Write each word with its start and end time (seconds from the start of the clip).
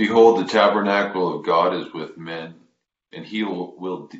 Behold, 0.00 0.40
the 0.40 0.50
tabernacle 0.50 1.36
of 1.36 1.44
God 1.44 1.74
is 1.74 1.92
with 1.92 2.16
men, 2.16 2.58
and 3.12 3.22
he 3.22 3.42
will, 3.42 3.76
will 3.76 4.10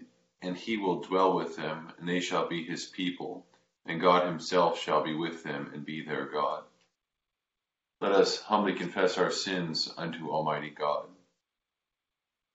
and 0.42 0.54
he 0.54 0.76
will 0.76 1.00
dwell 1.00 1.34
with 1.34 1.56
them, 1.56 1.90
and 1.96 2.06
they 2.06 2.20
shall 2.20 2.46
be 2.46 2.62
his 2.62 2.84
people, 2.84 3.46
and 3.86 3.98
God 3.98 4.26
himself 4.26 4.78
shall 4.78 5.02
be 5.02 5.14
with 5.14 5.42
them 5.42 5.70
and 5.72 5.82
be 5.82 6.02
their 6.04 6.26
God. 6.26 6.64
Let 7.98 8.12
us 8.12 8.42
humbly 8.42 8.74
confess 8.74 9.16
our 9.16 9.30
sins 9.30 9.90
unto 9.96 10.28
Almighty 10.28 10.68
God. 10.68 11.06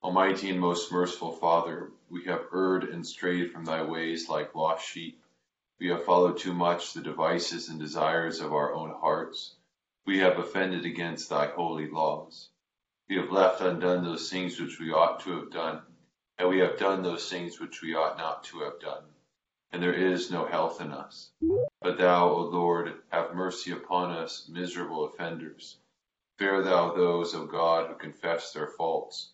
Almighty 0.03 0.52
and 0.52 0.59
most 0.59 0.92
merciful 0.92 1.31
Father, 1.31 1.89
we 2.11 2.25
have 2.25 2.45
erred 2.53 2.83
and 2.83 3.03
strayed 3.03 3.52
from 3.52 3.66
thy 3.66 3.81
ways 3.81 4.30
like 4.30 4.53
lost 4.53 4.88
sheep. 4.88 5.19
We 5.80 5.88
have 5.88 6.05
followed 6.05 6.38
too 6.38 6.53
much 6.53 6.94
the 6.94 7.02
devices 7.02 7.69
and 7.69 7.80
desires 7.80 8.39
of 8.39 8.53
our 8.53 8.71
own 8.71 8.92
hearts. 8.92 9.55
We 10.05 10.19
have 10.19 10.38
offended 10.38 10.86
against 10.86 11.31
thy 11.31 11.47
holy 11.47 11.89
laws. 11.89 12.49
We 13.08 13.17
have 13.17 13.31
left 13.31 13.61
undone 13.61 14.03
those 14.03 14.31
things 14.31 14.59
which 14.59 14.80
we 14.80 14.92
ought 14.92 15.20
to 15.22 15.39
have 15.39 15.52
done, 15.52 15.84
and 16.39 16.50
we 16.50 16.59
have 16.59 16.80
done 16.80 17.03
those 17.03 17.30
things 17.30 17.59
which 17.59 17.81
we 17.84 17.94
ought 17.94 18.17
not 18.17 18.44
to 18.45 18.61
have 18.61 18.80
done. 18.80 19.03
And 19.72 19.84
there 19.84 19.94
is 19.94 20.31
no 20.31 20.45
health 20.45 20.81
in 20.81 20.92
us. 20.92 21.31
But 21.81 22.00
thou, 22.00 22.30
O 22.30 22.42
Lord, 22.42 23.00
have 23.09 23.36
mercy 23.36 23.72
upon 23.72 24.11
us, 24.11 24.50
miserable 24.50 25.06
offenders. 25.06 25.78
Spare 26.36 26.64
thou 26.64 26.95
those, 26.95 27.36
O 27.36 27.45
God, 27.45 27.89
who 27.89 27.95
confess 27.95 28.52
their 28.52 28.67
faults. 28.67 29.33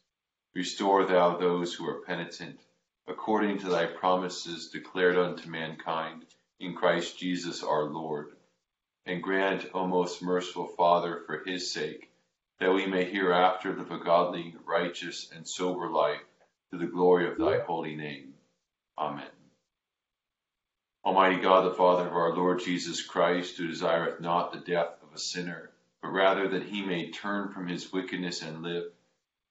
Restore 0.54 1.06
thou 1.06 1.38
those 1.38 1.74
who 1.74 1.88
are 1.88 2.02
penitent, 2.02 2.60
according 3.08 3.60
to 3.60 3.70
thy 3.70 3.86
promises 3.86 4.70
declared 4.70 5.18
unto 5.18 5.50
mankind 5.50 6.26
in 6.60 6.76
Christ 6.76 7.18
Jesus 7.18 7.64
our 7.64 7.86
Lord. 7.86 8.36
And 9.06 9.24
grant, 9.24 9.70
O 9.74 9.88
most 9.88 10.22
merciful 10.22 10.68
Father, 10.68 11.24
for 11.26 11.42
his 11.46 11.72
sake, 11.72 12.11
that 12.62 12.72
we 12.72 12.86
may 12.86 13.04
hereafter 13.04 13.76
live 13.76 13.90
a 13.90 13.98
godly, 13.98 14.54
righteous, 14.68 15.32
and 15.36 15.48
sober 15.48 15.90
life 15.90 16.22
to 16.70 16.78
the 16.78 16.86
glory 16.86 17.28
of 17.28 17.36
thy 17.36 17.58
holy 17.58 17.96
name. 17.96 18.36
Amen. 19.00 19.26
Almighty 21.04 21.42
God, 21.42 21.66
the 21.66 21.74
Father 21.74 22.06
of 22.06 22.14
our 22.14 22.36
Lord 22.36 22.60
Jesus 22.60 23.02
Christ, 23.02 23.58
who 23.58 23.66
desireth 23.66 24.22
not 24.22 24.54
the 24.54 24.60
death 24.60 24.94
of 25.02 25.12
a 25.12 25.18
sinner, 25.18 25.72
but 26.04 26.10
rather 26.10 26.50
that 26.50 26.62
he 26.62 26.86
may 26.86 27.10
turn 27.10 27.52
from 27.52 27.68
his 27.68 27.92
wickedness 27.92 28.44
and 28.44 28.62
live, 28.62 28.92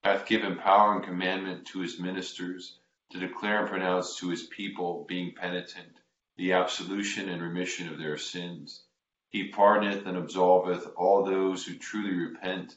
hath 0.05 0.29
given 0.29 0.57
power 0.59 0.95
and 0.95 1.05
commandment 1.05 1.67
to 1.67 1.81
his 1.81 1.99
ministers 1.99 2.79
to 3.11 3.19
declare 3.19 3.63
and 3.63 3.69
pronounce 3.69 4.21
to 4.21 4.29
his 4.29 4.45
people, 4.45 5.05
being 5.09 5.35
penitent, 5.35 5.99
the 6.37 6.53
absolution 6.53 7.29
and 7.29 7.43
remission 7.43 7.89
of 7.89 7.99
their 7.99 8.17
sins. 8.17 8.85
He 9.31 9.51
pardoneth 9.51 10.07
and 10.07 10.17
absolveth 10.17 10.93
all 10.97 11.25
those 11.25 11.67
who 11.67 11.75
truly 11.75 12.15
repent 12.15 12.77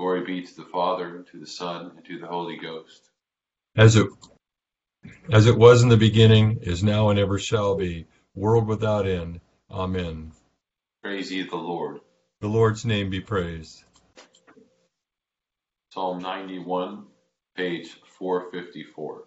Glory 0.00 0.22
be 0.22 0.40
to 0.40 0.56
the 0.56 0.64
Father, 0.64 1.14
and 1.14 1.26
to 1.26 1.36
the 1.36 1.46
Son, 1.46 1.92
and 1.94 2.02
to 2.06 2.18
the 2.18 2.26
Holy 2.26 2.56
Ghost. 2.56 3.10
As 3.76 3.96
it, 3.96 4.06
as 5.30 5.46
it 5.46 5.58
was 5.58 5.82
in 5.82 5.90
the 5.90 5.98
beginning, 5.98 6.60
is 6.62 6.82
now, 6.82 7.10
and 7.10 7.18
ever 7.18 7.38
shall 7.38 7.74
be, 7.74 8.06
world 8.34 8.66
without 8.66 9.06
end. 9.06 9.42
Amen. 9.70 10.32
Praise 11.02 11.30
ye 11.30 11.42
the 11.42 11.56
Lord. 11.56 12.00
The 12.40 12.48
Lord's 12.48 12.86
name 12.86 13.10
be 13.10 13.20
praised. 13.20 13.84
Psalm 15.92 16.20
91, 16.20 17.04
page 17.54 17.90
454. 18.18 19.24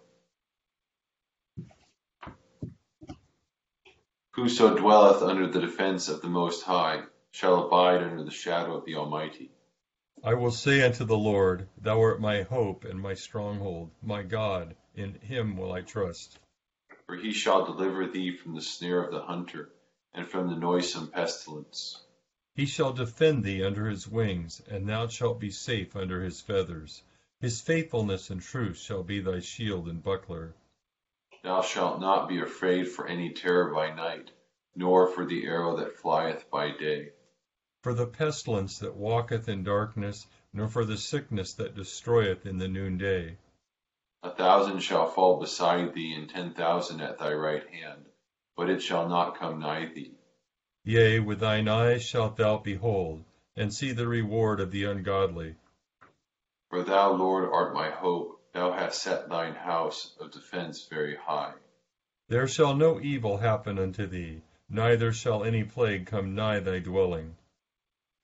Whoso 4.32 4.76
dwelleth 4.76 5.22
under 5.22 5.46
the 5.46 5.60
defence 5.60 6.08
of 6.08 6.20
the 6.20 6.26
Most 6.26 6.64
High 6.64 7.02
shall 7.30 7.64
abide 7.64 8.02
under 8.02 8.24
the 8.24 8.32
shadow 8.32 8.76
of 8.76 8.84
the 8.86 8.96
Almighty. 8.96 9.53
I 10.26 10.32
will 10.32 10.52
say 10.52 10.80
unto 10.80 11.04
the 11.04 11.18
Lord, 11.18 11.68
Thou 11.76 12.00
art 12.00 12.18
my 12.18 12.40
hope 12.44 12.86
and 12.86 12.98
my 12.98 13.12
stronghold, 13.12 13.90
my 14.00 14.22
God, 14.22 14.74
in 14.94 15.12
him 15.16 15.54
will 15.54 15.70
I 15.70 15.82
trust. 15.82 16.38
For 17.04 17.16
he 17.16 17.30
shall 17.30 17.66
deliver 17.66 18.06
thee 18.06 18.34
from 18.34 18.54
the 18.54 18.62
snare 18.62 19.04
of 19.04 19.12
the 19.12 19.20
hunter, 19.20 19.74
and 20.14 20.26
from 20.26 20.48
the 20.48 20.56
noisome 20.56 21.08
pestilence. 21.08 22.02
He 22.54 22.64
shall 22.64 22.94
defend 22.94 23.44
thee 23.44 23.62
under 23.62 23.86
his 23.86 24.08
wings, 24.08 24.62
and 24.66 24.88
thou 24.88 25.08
shalt 25.08 25.38
be 25.40 25.50
safe 25.50 25.94
under 25.94 26.22
his 26.22 26.40
feathers. 26.40 27.02
His 27.38 27.60
faithfulness 27.60 28.30
and 28.30 28.40
truth 28.40 28.78
shall 28.78 29.02
be 29.02 29.20
thy 29.20 29.40
shield 29.40 29.88
and 29.88 30.02
buckler. 30.02 30.54
Thou 31.42 31.60
shalt 31.60 32.00
not 32.00 32.30
be 32.30 32.40
afraid 32.40 32.88
for 32.88 33.06
any 33.06 33.34
terror 33.34 33.74
by 33.74 33.94
night, 33.94 34.30
nor 34.74 35.06
for 35.06 35.26
the 35.26 35.44
arrow 35.44 35.76
that 35.76 35.98
flieth 35.98 36.50
by 36.50 36.70
day 36.70 37.10
for 37.84 37.92
the 37.92 38.06
pestilence 38.06 38.78
that 38.78 38.96
walketh 38.96 39.46
in 39.46 39.62
darkness, 39.62 40.26
nor 40.54 40.66
for 40.66 40.86
the 40.86 40.96
sickness 40.96 41.52
that 41.52 41.74
destroyeth 41.74 42.46
in 42.46 42.56
the 42.56 42.66
noonday. 42.66 43.36
A 44.22 44.30
thousand 44.30 44.80
shall 44.80 45.06
fall 45.06 45.38
beside 45.38 45.92
thee, 45.92 46.14
and 46.14 46.26
ten 46.26 46.54
thousand 46.54 47.02
at 47.02 47.18
thy 47.18 47.34
right 47.34 47.68
hand, 47.68 48.06
but 48.56 48.70
it 48.70 48.80
shall 48.80 49.06
not 49.06 49.38
come 49.38 49.58
nigh 49.58 49.84
thee. 49.84 50.14
Yea, 50.84 51.20
with 51.20 51.40
thine 51.40 51.68
eyes 51.68 52.02
shalt 52.02 52.38
thou 52.38 52.56
behold, 52.56 53.22
and 53.54 53.70
see 53.70 53.92
the 53.92 54.08
reward 54.08 54.60
of 54.60 54.70
the 54.70 54.84
ungodly. 54.84 55.54
For 56.70 56.84
thou, 56.84 57.12
Lord, 57.12 57.50
art 57.52 57.74
my 57.74 57.90
hope, 57.90 58.40
thou 58.54 58.72
hast 58.72 59.02
set 59.02 59.28
thine 59.28 59.54
house 59.54 60.16
of 60.18 60.30
defence 60.30 60.86
very 60.88 61.16
high. 61.16 61.52
There 62.28 62.48
shall 62.48 62.74
no 62.74 62.98
evil 62.98 63.36
happen 63.36 63.78
unto 63.78 64.06
thee, 64.06 64.40
neither 64.70 65.12
shall 65.12 65.44
any 65.44 65.64
plague 65.64 66.06
come 66.06 66.34
nigh 66.34 66.60
thy 66.60 66.78
dwelling. 66.78 67.36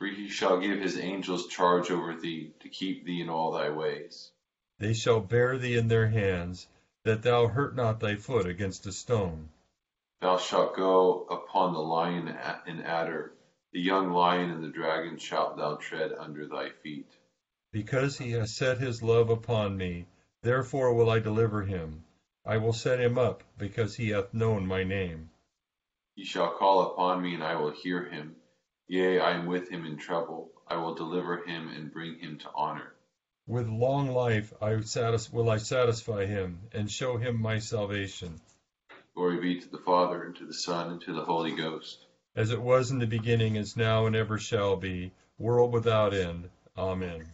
For 0.00 0.06
he 0.06 0.30
shall 0.30 0.58
give 0.58 0.80
his 0.80 0.96
angels 0.98 1.46
charge 1.48 1.90
over 1.90 2.14
thee, 2.18 2.54
to 2.60 2.70
keep 2.70 3.04
thee 3.04 3.20
in 3.20 3.28
all 3.28 3.52
thy 3.52 3.68
ways. 3.68 4.32
They 4.78 4.94
shall 4.94 5.20
bear 5.20 5.58
thee 5.58 5.76
in 5.76 5.88
their 5.88 6.08
hands, 6.08 6.66
that 7.04 7.20
thou 7.20 7.48
hurt 7.48 7.76
not 7.76 8.00
thy 8.00 8.16
foot 8.16 8.46
against 8.46 8.86
a 8.86 8.92
stone. 8.92 9.50
Thou 10.22 10.38
shalt 10.38 10.74
go 10.74 11.24
upon 11.24 11.74
the 11.74 11.80
lion 11.80 12.28
and 12.28 12.82
adder, 12.82 13.34
the 13.74 13.80
young 13.80 14.10
lion 14.10 14.48
and 14.48 14.64
the 14.64 14.70
dragon 14.70 15.18
shalt 15.18 15.58
thou 15.58 15.74
tread 15.74 16.12
under 16.12 16.46
thy 16.46 16.70
feet. 16.70 17.18
Because 17.70 18.16
he 18.16 18.30
has 18.30 18.56
set 18.56 18.78
his 18.78 19.02
love 19.02 19.28
upon 19.28 19.76
me, 19.76 20.06
therefore 20.42 20.94
will 20.94 21.10
I 21.10 21.18
deliver 21.18 21.60
him. 21.60 22.04
I 22.46 22.56
will 22.56 22.72
set 22.72 23.00
him 23.00 23.18
up, 23.18 23.42
because 23.58 23.96
he 23.96 24.08
hath 24.08 24.32
known 24.32 24.66
my 24.66 24.82
name. 24.82 25.28
He 26.14 26.24
shall 26.24 26.54
call 26.56 26.90
upon 26.90 27.20
me, 27.20 27.34
and 27.34 27.44
I 27.44 27.56
will 27.56 27.72
hear 27.72 28.06
him. 28.06 28.39
Yea, 28.90 29.20
I 29.20 29.30
am 29.30 29.46
with 29.46 29.68
him 29.68 29.86
in 29.86 29.96
trouble. 29.96 30.50
I 30.66 30.74
will 30.74 30.96
deliver 30.96 31.44
him 31.44 31.68
and 31.68 31.92
bring 31.92 32.18
him 32.18 32.38
to 32.38 32.50
honor. 32.56 32.92
With 33.46 33.68
long 33.68 34.10
life 34.10 34.52
I 34.60 34.80
satis- 34.80 35.32
will 35.32 35.48
I 35.48 35.58
satisfy 35.58 36.26
him 36.26 36.58
and 36.72 36.90
show 36.90 37.16
him 37.16 37.40
my 37.40 37.60
salvation. 37.60 38.40
Glory 39.14 39.40
be 39.40 39.60
to 39.60 39.68
the 39.68 39.78
Father, 39.78 40.24
and 40.24 40.34
to 40.34 40.44
the 40.44 40.52
Son, 40.52 40.90
and 40.90 41.00
to 41.02 41.12
the 41.12 41.24
Holy 41.24 41.54
Ghost. 41.54 42.04
As 42.34 42.50
it 42.50 42.60
was 42.60 42.90
in 42.90 42.98
the 42.98 43.06
beginning, 43.06 43.54
is 43.54 43.76
now, 43.76 44.06
and 44.06 44.16
ever 44.16 44.38
shall 44.38 44.74
be, 44.74 45.12
world 45.38 45.72
without 45.72 46.12
end. 46.12 46.50
Amen. 46.76 47.24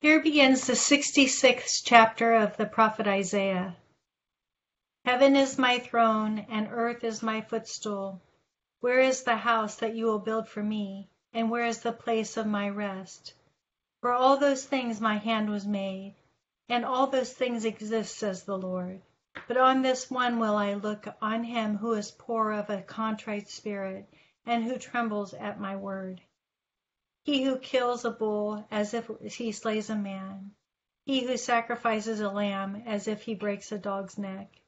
Here 0.00 0.22
begins 0.22 0.68
the 0.68 0.76
66th 0.76 1.82
chapter 1.84 2.34
of 2.34 2.56
the 2.56 2.66
prophet 2.66 3.08
Isaiah. 3.08 3.76
Heaven 5.04 5.34
is 5.34 5.58
my 5.58 5.80
throne, 5.80 6.46
and 6.48 6.68
earth 6.70 7.02
is 7.02 7.20
my 7.20 7.40
footstool. 7.40 8.20
Where 8.82 8.98
is 8.98 9.22
the 9.22 9.36
house 9.36 9.76
that 9.76 9.94
you 9.94 10.06
will 10.06 10.18
build 10.18 10.48
for 10.48 10.60
me? 10.60 11.08
And 11.32 11.48
where 11.48 11.66
is 11.66 11.82
the 11.82 11.92
place 11.92 12.36
of 12.36 12.48
my 12.48 12.68
rest? 12.68 13.32
For 14.00 14.10
all 14.10 14.36
those 14.36 14.66
things 14.66 15.00
my 15.00 15.18
hand 15.18 15.50
was 15.50 15.64
made, 15.64 16.16
and 16.68 16.84
all 16.84 17.06
those 17.06 17.32
things 17.32 17.64
exist, 17.64 18.16
says 18.16 18.42
the 18.42 18.58
Lord. 18.58 19.00
But 19.46 19.56
on 19.56 19.82
this 19.82 20.10
one 20.10 20.40
will 20.40 20.56
I 20.56 20.74
look, 20.74 21.06
on 21.22 21.44
him 21.44 21.76
who 21.76 21.92
is 21.92 22.10
poor 22.10 22.50
of 22.50 22.70
a 22.70 22.82
contrite 22.82 23.48
spirit, 23.48 24.12
and 24.46 24.64
who 24.64 24.78
trembles 24.78 25.32
at 25.32 25.60
my 25.60 25.76
word. 25.76 26.20
He 27.22 27.44
who 27.44 27.58
kills 27.58 28.04
a 28.04 28.10
bull 28.10 28.66
as 28.68 28.94
if 28.94 29.08
he 29.22 29.52
slays 29.52 29.90
a 29.90 29.94
man, 29.94 30.56
he 31.06 31.24
who 31.24 31.36
sacrifices 31.36 32.18
a 32.18 32.28
lamb 32.28 32.82
as 32.84 33.06
if 33.06 33.22
he 33.22 33.36
breaks 33.36 33.70
a 33.70 33.78
dog's 33.78 34.18
neck, 34.18 34.60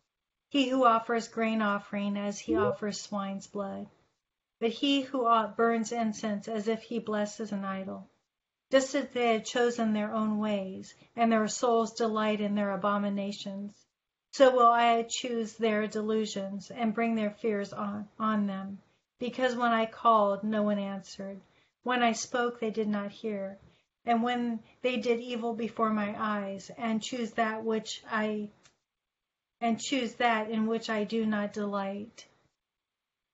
he 0.48 0.68
who 0.68 0.84
offers 0.84 1.26
grain 1.26 1.60
offering 1.60 2.16
as 2.16 2.38
he 2.38 2.54
offers 2.54 3.00
swine's 3.00 3.48
blood, 3.48 3.88
but 4.64 4.72
he 4.72 5.02
who 5.02 5.26
ought 5.26 5.58
burns 5.58 5.92
incense 5.92 6.48
as 6.48 6.68
if 6.68 6.84
he 6.84 6.98
blesses 6.98 7.52
an 7.52 7.66
idol. 7.66 8.08
Just 8.70 8.94
as 8.94 9.10
they 9.10 9.34
had 9.34 9.44
chosen 9.44 9.92
their 9.92 10.10
own 10.10 10.38
ways, 10.38 10.94
and 11.14 11.30
their 11.30 11.46
souls 11.48 11.92
delight 11.92 12.40
in 12.40 12.54
their 12.54 12.70
abominations, 12.70 13.74
so 14.32 14.56
will 14.56 14.72
I 14.72 15.02
choose 15.02 15.52
their 15.52 15.86
delusions 15.86 16.70
and 16.70 16.94
bring 16.94 17.14
their 17.14 17.32
fears 17.32 17.74
on, 17.74 18.08
on 18.18 18.46
them. 18.46 18.78
Because 19.18 19.54
when 19.54 19.70
I 19.70 19.84
called, 19.84 20.42
no 20.42 20.62
one 20.62 20.78
answered. 20.78 21.42
When 21.82 22.02
I 22.02 22.12
spoke, 22.12 22.58
they 22.58 22.70
did 22.70 22.88
not 22.88 23.10
hear. 23.10 23.58
And 24.06 24.22
when 24.22 24.60
they 24.80 24.96
did 24.96 25.20
evil 25.20 25.52
before 25.52 25.90
my 25.90 26.16
eyes, 26.18 26.70
and 26.78 27.02
choose 27.02 27.32
that 27.32 27.64
which 27.64 28.02
I 28.10 28.48
and 29.60 29.78
choose 29.78 30.14
that 30.14 30.48
in 30.48 30.66
which 30.66 30.88
I 30.88 31.04
do 31.04 31.26
not 31.26 31.52
delight. 31.52 32.24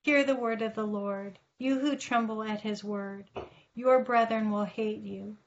Hear 0.03 0.23
the 0.23 0.35
word 0.35 0.63
of 0.63 0.73
the 0.73 0.85
Lord, 0.85 1.37
you 1.59 1.79
who 1.79 1.95
tremble 1.95 2.41
at 2.41 2.61
his 2.61 2.83
word. 2.83 3.29
Your 3.75 4.03
brethren 4.03 4.49
will 4.49 4.65
hate 4.65 5.01
you. 5.01 5.37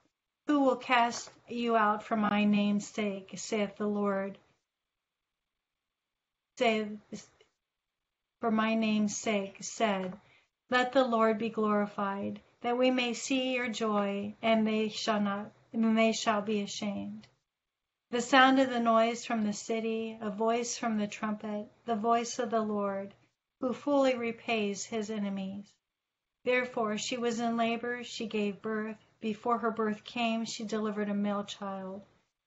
Who 0.46 0.60
will 0.60 0.76
cast 0.76 1.30
you 1.48 1.76
out 1.76 2.04
for 2.04 2.16
my 2.16 2.44
name's 2.44 2.86
sake, 2.86 3.32
saith 3.34 3.76
the 3.76 3.88
Lord. 3.88 4.38
Say, 6.56 6.88
for 8.38 8.52
my 8.52 8.74
name's 8.74 9.16
sake, 9.16 9.56
said, 9.60 10.20
Let 10.70 10.92
the 10.92 11.04
Lord 11.04 11.38
be 11.38 11.50
glorified, 11.50 12.40
that 12.60 12.78
we 12.78 12.92
may 12.92 13.12
see 13.12 13.54
your 13.54 13.68
joy, 13.68 14.36
and 14.40 14.64
they 14.64 14.88
shall 14.88 15.20
not, 15.20 15.50
and 15.72 15.98
they 15.98 16.12
shall 16.12 16.42
be 16.42 16.60
ashamed. 16.60 17.26
The 18.10 18.22
sound 18.22 18.60
of 18.60 18.70
the 18.70 18.78
noise 18.78 19.24
from 19.24 19.44
the 19.44 19.52
city, 19.52 20.16
a 20.20 20.30
voice 20.30 20.78
from 20.78 20.98
the 20.98 21.08
trumpet, 21.08 21.72
the 21.86 21.96
voice 21.96 22.38
of 22.38 22.50
the 22.50 22.60
Lord, 22.60 23.14
who 23.60 23.72
fully 23.72 24.16
repays 24.16 24.84
his 24.84 25.10
enemies. 25.10 25.72
Therefore 26.44 26.98
she 26.98 27.16
was 27.16 27.40
in 27.40 27.56
labor, 27.56 28.02
she 28.02 28.26
gave 28.26 28.60
birth. 28.60 28.98
Before 29.20 29.58
her 29.58 29.70
birth 29.70 30.04
came, 30.04 30.44
she 30.44 30.64
delivered 30.64 31.08
a 31.08 31.14
male 31.14 31.44
child. 31.44 32.02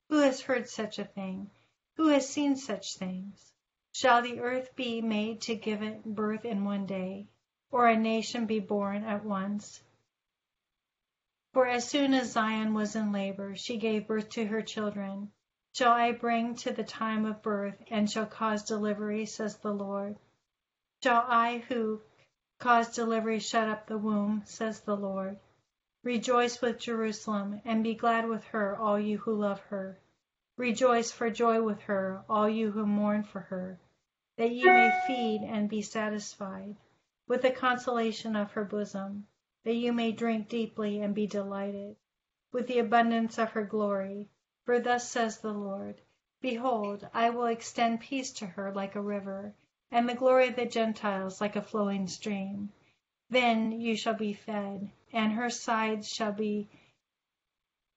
Who 0.10 0.20
has 0.20 0.42
heard 0.42 0.70
such 0.70 1.00
a 1.00 1.06
thing? 1.06 1.50
Who 1.96 2.10
has 2.10 2.28
seen 2.28 2.56
such 2.56 2.96
things? 2.98 3.54
Shall 3.92 4.22
the 4.22 4.40
earth 4.40 4.76
be 4.76 5.02
made 5.02 5.42
to 5.42 5.56
give 5.56 5.82
it 5.82 6.04
birth 6.04 6.46
in 6.46 6.66
one 6.66 6.86
day, 6.86 7.28
or 7.72 7.88
a 7.88 7.98
nation 7.98 8.46
be 8.46 8.60
born 8.60 9.04
at 9.04 9.24
once? 9.24 9.82
For 11.54 11.66
as 11.66 11.88
soon 11.88 12.14
as 12.14 12.34
Zion 12.34 12.74
was 12.74 12.96
in 12.96 13.12
labor, 13.12 13.56
she 13.56 13.78
gave 13.78 14.08
birth 14.08 14.30
to 14.32 14.46
her 14.46 14.62
children 14.62 15.32
shall 15.78 15.92
I 15.92 16.12
bring 16.12 16.56
to 16.56 16.74
the 16.74 16.84
time 16.84 17.26
of 17.26 17.44
birth, 17.44 17.76
and 17.92 18.10
shall 18.10 18.26
cause 18.26 18.64
delivery, 18.64 19.28
says 19.28 19.58
the 19.58 19.72
Lord. 19.72 20.18
Shall 21.04 21.26
I 21.28 21.60
who 21.60 22.02
cause 22.58 22.96
delivery 22.96 23.38
shut 23.38 23.70
up 23.70 23.86
the 23.86 24.00
womb, 24.00 24.42
says 24.46 24.82
the 24.82 24.98
Lord. 24.98 25.38
Rejoice 26.02 26.60
with 26.60 26.80
Jerusalem, 26.80 27.62
and 27.64 27.84
be 27.84 27.94
glad 27.94 28.28
with 28.28 28.44
her, 28.46 28.76
all 28.76 29.00
you 29.00 29.20
who 29.20 29.36
love 29.36 29.60
her. 29.70 30.00
Rejoice 30.58 31.12
for 31.12 31.30
joy 31.30 31.62
with 31.62 31.82
her, 31.82 32.24
all 32.28 32.50
you 32.50 32.72
who 32.72 32.88
mourn 32.88 33.22
for 33.22 33.42
her, 33.42 33.78
that 34.38 34.50
ye 34.50 34.64
may 34.66 34.90
feed 35.06 35.44
and 35.44 35.70
be 35.70 35.84
satisfied 35.84 36.76
with 37.28 37.44
the 37.44 37.52
consolation 37.52 38.36
of 38.36 38.54
her 38.54 38.66
bosom, 38.66 39.28
that 39.66 39.76
you 39.76 39.94
may 39.94 40.12
drink 40.12 40.50
deeply 40.50 41.00
and 41.02 41.14
be 41.14 41.28
delighted 41.28 41.96
with 42.52 42.66
the 42.66 42.80
abundance 42.80 43.38
of 43.38 43.52
her 43.52 43.66
glory. 43.66 44.28
For 44.66 44.80
thus 44.80 45.08
says 45.08 45.38
the 45.42 45.54
Lord 45.54 46.02
Behold, 46.42 47.08
I 47.14 47.30
will 47.30 47.46
extend 47.46 48.00
peace 48.00 48.32
to 48.34 48.48
her 48.48 48.74
like 48.74 48.96
a 48.96 49.02
river, 49.02 49.54
and 49.92 50.08
the 50.08 50.16
glory 50.16 50.50
of 50.50 50.56
the 50.56 50.66
Gentiles 50.66 51.40
like 51.40 51.56
a 51.56 51.62
flowing 51.62 52.08
stream. 52.08 52.72
Then 53.30 53.72
you 53.72 53.96
shall 53.96 54.14
be 54.14 54.34
fed, 54.34 54.90
and 55.14 55.34
her 55.34 55.50
sides 55.50 56.08
shall 56.08 56.32
be 56.32 56.68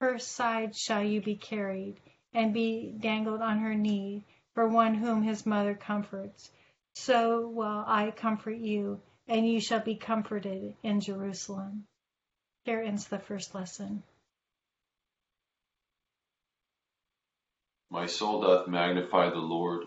her 0.00 0.19
sides 0.19 0.78
shall 0.78 1.02
you 1.02 1.20
be 1.20 1.37
carried, 1.37 2.00
and 2.32 2.54
be 2.54 2.94
dangled 2.98 3.42
on 3.42 3.58
her 3.58 3.75
knee 3.75 4.25
for 4.54 4.66
one 4.66 4.94
whom 4.94 5.22
his 5.22 5.44
mother 5.44 5.75
comforts. 5.75 6.50
So 6.94 7.46
will 7.46 7.84
I 7.87 8.10
comfort 8.10 8.56
you, 8.56 9.00
and 9.28 9.46
you 9.46 9.60
shall 9.60 9.81
be 9.81 9.96
comforted 9.96 10.75
in 10.82 11.00
Jerusalem. 11.00 11.86
Here 12.64 12.81
ends 12.81 13.08
the 13.08 13.19
first 13.19 13.55
lesson. 13.55 14.03
My 17.91 18.06
soul 18.06 18.41
doth 18.41 18.69
magnify 18.69 19.31
the 19.31 19.36
Lord, 19.36 19.86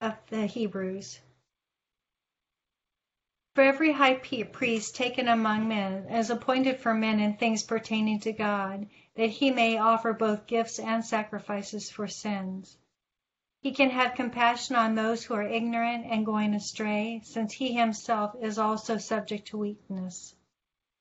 of 0.00 0.14
the 0.28 0.46
Hebrews. 0.46 1.20
For 3.54 3.62
every 3.62 3.92
high 3.92 4.16
priest 4.16 4.96
taken 4.96 5.28
among 5.28 5.68
men 5.68 6.10
is 6.10 6.28
appointed 6.28 6.78
for 6.78 6.92
men 6.92 7.20
in 7.20 7.38
things 7.38 7.62
pertaining 7.62 8.20
to 8.20 8.32
God, 8.32 8.86
that 9.14 9.30
he 9.30 9.50
may 9.50 9.78
offer 9.78 10.12
both 10.12 10.46
gifts 10.46 10.78
and 10.78 11.02
sacrifices 11.02 11.90
for 11.90 12.06
sins. 12.06 12.76
He 13.62 13.72
can 13.72 13.88
have 13.88 14.14
compassion 14.14 14.76
on 14.76 14.94
those 14.94 15.24
who 15.24 15.32
are 15.32 15.42
ignorant 15.42 16.04
and 16.04 16.26
going 16.26 16.52
astray, 16.52 17.22
since 17.24 17.54
he 17.54 17.72
himself 17.72 18.36
is 18.40 18.58
also 18.58 18.98
subject 18.98 19.48
to 19.48 19.58
weakness. 19.58 20.34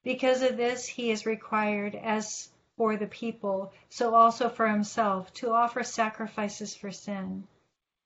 Because 0.03 0.41
of 0.41 0.55
this, 0.55 0.87
he 0.87 1.11
is 1.11 1.25
required, 1.25 1.95
as 1.95 2.49
for 2.77 2.95
the 2.95 3.07
people, 3.07 3.73
so 3.89 4.15
also 4.15 4.47
for 4.47 4.67
himself, 4.67 5.33
to 5.33 5.51
offer 5.51 5.83
sacrifices 5.83 6.73
for 6.73 6.91
sin. 6.91 7.45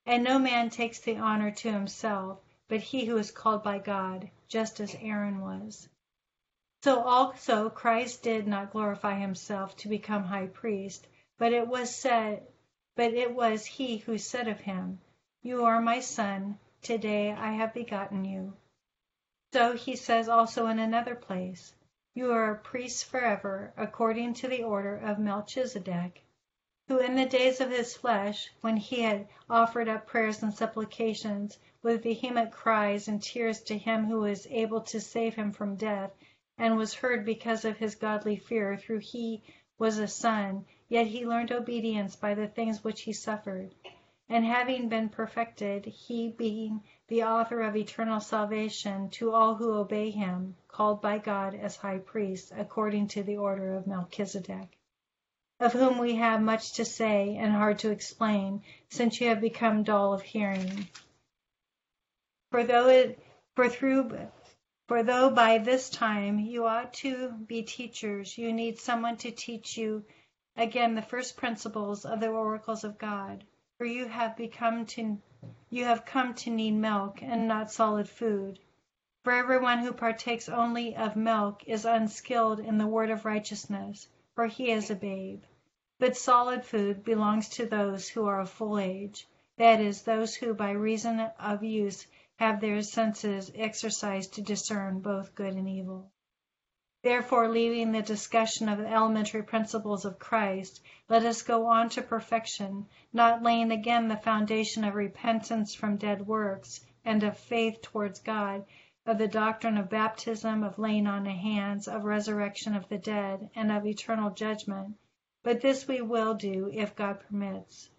And 0.09 0.23
no 0.23 0.39
man 0.39 0.71
takes 0.71 0.99
the 0.99 1.17
honor 1.17 1.51
to 1.51 1.71
himself, 1.71 2.39
but 2.67 2.79
he 2.79 3.05
who 3.05 3.15
is 3.17 3.29
called 3.29 3.61
by 3.61 3.77
God, 3.77 4.27
just 4.47 4.79
as 4.79 4.95
Aaron 4.99 5.39
was. 5.39 5.87
So 6.81 7.03
also 7.03 7.69
Christ 7.69 8.23
did 8.23 8.47
not 8.47 8.71
glorify 8.71 9.19
himself 9.19 9.77
to 9.77 9.87
become 9.87 10.23
high 10.23 10.47
priest, 10.47 11.05
but 11.37 11.53
it 11.53 11.67
was 11.67 11.95
said 11.95 12.47
but 12.95 13.13
it 13.13 13.35
was 13.35 13.67
he 13.67 13.97
who 13.97 14.17
said 14.17 14.47
of 14.47 14.59
him, 14.59 14.99
You 15.43 15.65
are 15.65 15.79
my 15.79 15.99
son, 15.99 16.57
today 16.81 17.31
I 17.31 17.51
have 17.51 17.75
begotten 17.75 18.25
you. 18.25 18.57
So 19.53 19.75
he 19.75 19.95
says 19.95 20.27
also 20.27 20.65
in 20.65 20.79
another 20.79 21.13
place, 21.13 21.71
you 22.15 22.31
are 22.31 22.49
a 22.49 22.57
priest 22.57 23.05
forever, 23.05 23.73
according 23.77 24.33
to 24.33 24.47
the 24.47 24.63
order 24.63 24.97
of 24.97 25.19
Melchizedek, 25.19 26.23
who 26.89 26.97
in 26.97 27.13
the 27.13 27.25
days 27.27 27.61
of 27.61 27.69
his 27.69 27.95
flesh, 27.95 28.49
when 28.61 28.75
he 28.75 29.01
had 29.03 29.27
offered 29.47 29.87
up 29.87 30.07
prayers 30.07 30.41
and 30.41 30.51
supplications 30.51 31.55
with 31.83 32.01
vehement 32.01 32.51
cries 32.51 33.07
and 33.07 33.21
tears 33.21 33.61
to 33.61 33.77
him 33.77 34.05
who 34.07 34.21
was 34.21 34.47
able 34.47 34.81
to 34.81 34.99
save 34.99 35.35
him 35.35 35.51
from 35.51 35.75
death, 35.75 36.09
and 36.57 36.75
was 36.75 36.95
heard 36.95 37.23
because 37.23 37.63
of 37.63 37.77
his 37.77 37.93
godly 37.93 38.35
fear 38.35 38.75
through 38.75 38.97
he 38.97 39.39
was 39.77 39.99
a 39.99 40.07
son, 40.07 40.65
yet 40.87 41.05
he 41.05 41.27
learned 41.27 41.51
obedience 41.51 42.15
by 42.15 42.33
the 42.33 42.47
things 42.47 42.83
which 42.83 43.01
he 43.01 43.13
suffered. 43.13 43.71
And 44.27 44.43
having 44.43 44.89
been 44.89 45.09
perfected, 45.09 45.85
he 45.85 46.29
being 46.29 46.81
the 47.07 47.23
author 47.23 47.61
of 47.61 47.75
eternal 47.75 48.19
salvation 48.19 49.11
to 49.11 49.31
all 49.31 49.53
who 49.53 49.73
obey 49.73 50.09
him, 50.09 50.55
called 50.67 51.03
by 51.03 51.19
God 51.19 51.53
as 51.53 51.75
high 51.75 51.99
priest 51.99 52.51
according 52.57 53.09
to 53.09 53.21
the 53.21 53.37
order 53.37 53.75
of 53.77 53.85
Melchizedek, 53.85 54.78
of 55.59 55.73
whom 55.73 55.97
we 55.97 56.15
have 56.15 56.41
much 56.41 56.73
to 56.73 56.85
say 56.85 57.35
and 57.35 57.51
hard 57.51 57.79
to 57.79 57.91
explain, 57.91 58.63
since 58.89 59.19
you 59.19 59.27
have 59.27 59.41
become 59.41 59.83
dull 59.83 60.13
of 60.13 60.21
hearing. 60.21 60.87
For 62.51 62.63
though 62.63 62.87
it 62.87 63.19
for 63.55 63.67
through 63.67 64.29
for 64.87 65.03
though 65.03 65.29
by 65.29 65.59
this 65.59 65.89
time 65.89 66.39
you 66.39 66.65
ought 66.65 66.93
to 66.93 67.31
be 67.31 67.61
teachers, 67.61 68.37
you 68.37 68.51
need 68.53 68.79
someone 68.79 69.17
to 69.17 69.29
teach 69.29 69.77
you 69.77 70.03
again 70.55 70.95
the 70.95 71.01
first 71.01 71.37
principles 71.37 72.05
of 72.05 72.19
the 72.19 72.29
oracles 72.29 72.83
of 72.83 72.97
God. 72.97 73.43
For 73.77 73.85
you 73.85 74.07
have 74.07 74.35
become 74.35 74.85
to 74.87 75.21
you 75.69 75.85
have 75.85 76.05
come 76.05 76.33
to 76.35 76.49
need 76.49 76.71
milk 76.71 77.21
and 77.21 77.47
not 77.47 77.71
solid 77.71 78.09
food. 78.09 78.59
For 79.23 79.33
everyone 79.33 79.79
who 79.79 79.93
partakes 79.93 80.49
only 80.49 80.95
of 80.95 81.15
milk 81.15 81.63
is 81.67 81.85
unskilled 81.85 82.59
in 82.59 82.77
the 82.77 82.87
word 82.87 83.11
of 83.11 83.25
righteousness, 83.25 84.07
for 84.33 84.47
he 84.47 84.71
is 84.71 84.89
a 84.89 84.95
babe. 84.95 85.43
But 86.01 86.15
solid 86.15 86.63
food 86.63 87.03
belongs 87.03 87.49
to 87.49 87.65
those 87.65 88.07
who 88.07 88.25
are 88.25 88.39
of 88.39 88.49
full 88.49 88.79
age, 88.79 89.27
that 89.57 89.81
is, 89.81 90.01
those 90.03 90.33
who 90.33 90.53
by 90.53 90.71
reason 90.71 91.19
of 91.19 91.61
use 91.61 92.07
have 92.37 92.61
their 92.61 92.81
senses 92.83 93.51
exercised 93.53 94.33
to 94.35 94.41
discern 94.41 95.01
both 95.01 95.35
good 95.35 95.55
and 95.55 95.67
evil. 95.67 96.09
Therefore, 97.01 97.49
leaving 97.49 97.91
the 97.91 98.01
discussion 98.01 98.69
of 98.69 98.77
the 98.77 98.87
elementary 98.87 99.43
principles 99.43 100.05
of 100.05 100.19
Christ, 100.19 100.79
let 101.09 101.25
us 101.25 101.41
go 101.41 101.65
on 101.65 101.89
to 101.89 102.01
perfection, 102.01 102.87
not 103.11 103.43
laying 103.43 103.69
again 103.69 104.07
the 104.07 104.15
foundation 104.15 104.85
of 104.85 104.95
repentance 104.95 105.75
from 105.75 105.97
dead 105.97 106.25
works 106.25 106.79
and 107.03 107.23
of 107.23 107.37
faith 107.37 107.81
towards 107.81 108.21
God, 108.21 108.65
of 109.05 109.17
the 109.17 109.27
doctrine 109.27 109.75
of 109.77 109.89
baptism, 109.89 110.63
of 110.63 110.79
laying 110.79 111.07
on 111.07 111.27
of 111.27 111.33
hands, 111.33 111.89
of 111.89 112.05
resurrection 112.05 112.73
of 112.73 112.87
the 112.87 112.97
dead, 112.97 113.49
and 113.53 113.69
of 113.69 113.85
eternal 113.85 114.29
judgment. 114.29 114.95
But 115.41 115.61
this 115.61 115.87
we 115.87 116.01
will 116.01 116.33
do 116.33 116.69
if 116.73 116.95
God 116.97 117.21
permits. 117.21 117.89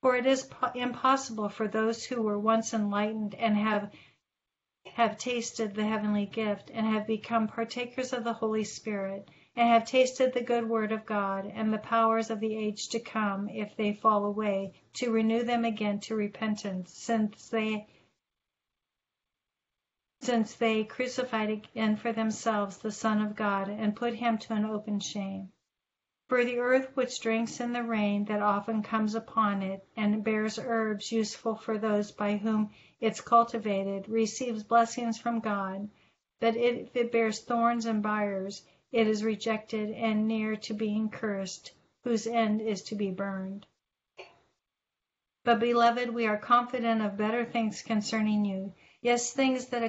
For 0.00 0.16
it 0.16 0.24
is 0.24 0.48
impossible 0.74 1.50
for 1.50 1.68
those 1.68 2.04
who 2.04 2.22
were 2.22 2.38
once 2.38 2.72
enlightened 2.72 3.34
and 3.34 3.56
have 3.56 3.92
have 4.94 5.18
tasted 5.18 5.74
the 5.74 5.86
heavenly 5.86 6.24
gift, 6.24 6.70
and 6.72 6.86
have 6.86 7.06
become 7.06 7.46
partakers 7.46 8.14
of 8.14 8.24
the 8.24 8.32
Holy 8.32 8.64
Spirit, 8.64 9.28
and 9.54 9.68
have 9.68 9.84
tasted 9.84 10.32
the 10.32 10.42
good 10.42 10.66
word 10.66 10.92
of 10.92 11.04
God 11.04 11.44
and 11.44 11.72
the 11.72 11.78
powers 11.78 12.30
of 12.30 12.40
the 12.40 12.56
age 12.56 12.88
to 12.88 13.00
come, 13.00 13.50
if 13.50 13.76
they 13.76 13.92
fall 13.92 14.24
away, 14.24 14.72
to 14.94 15.12
renew 15.12 15.42
them 15.42 15.66
again 15.66 16.00
to 16.00 16.16
repentance, 16.16 16.94
since 16.94 17.50
they 17.50 17.86
since 20.20 20.54
they 20.54 20.84
crucified 20.84 21.50
again 21.50 21.96
for 21.96 22.12
themselves 22.12 22.78
the 22.78 22.90
Son 22.90 23.20
of 23.20 23.36
God, 23.36 23.68
and 23.68 23.94
put 23.94 24.14
him 24.14 24.38
to 24.38 24.54
an 24.54 24.64
open 24.64 25.00
shame. 25.00 25.52
For 26.28 26.44
the 26.44 26.58
earth 26.58 26.94
which 26.94 27.22
drinks 27.22 27.58
in 27.58 27.72
the 27.72 27.82
rain 27.82 28.26
that 28.26 28.42
often 28.42 28.82
comes 28.82 29.14
upon 29.14 29.62
it, 29.62 29.82
and 29.96 30.22
bears 30.22 30.58
herbs 30.58 31.10
useful 31.10 31.56
for 31.56 31.78
those 31.78 32.12
by 32.12 32.36
whom 32.36 32.70
it's 33.00 33.22
cultivated, 33.22 34.06
receives 34.10 34.62
blessings 34.62 35.18
from 35.18 35.40
God, 35.40 35.88
but 36.38 36.54
if 36.54 36.94
it 36.94 37.12
bears 37.12 37.40
thorns 37.40 37.86
and 37.86 38.02
briars, 38.02 38.62
it 38.92 39.06
is 39.06 39.24
rejected 39.24 39.90
and 39.92 40.28
near 40.28 40.54
to 40.56 40.74
being 40.74 41.08
cursed, 41.08 41.72
whose 42.04 42.26
end 42.26 42.60
is 42.60 42.82
to 42.82 42.94
be 42.94 43.10
burned. 43.10 43.64
But, 45.44 45.60
beloved, 45.60 46.10
we 46.10 46.26
are 46.26 46.36
confident 46.36 47.00
of 47.00 47.16
better 47.16 47.46
things 47.46 47.80
concerning 47.80 48.44
you, 48.44 48.74
yes, 49.00 49.32
things 49.32 49.68
that 49.68 49.82